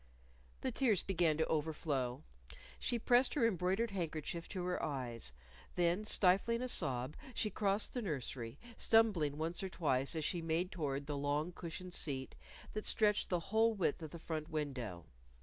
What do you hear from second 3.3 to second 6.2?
her embroidered handkerchief to her eyes. Then,